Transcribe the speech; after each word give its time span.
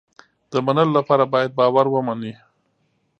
د 0.51 0.53
منلو 0.65 0.93
لپاره 0.97 1.23
باید 1.33 1.51
باور 1.59 1.85
ومني. 1.89 2.33